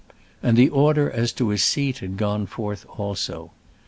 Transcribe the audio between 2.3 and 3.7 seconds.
forth also.